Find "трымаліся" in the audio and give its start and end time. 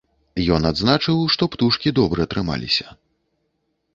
2.31-2.87